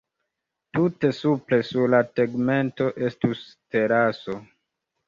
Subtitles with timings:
[0.77, 3.47] Tute supre, sur la “tegmento”, estus
[3.79, 4.43] teraso.